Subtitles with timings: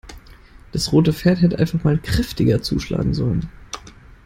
[0.71, 3.51] Das rote Pferd hätte einfach mal kräftiger zuschlagen sollen.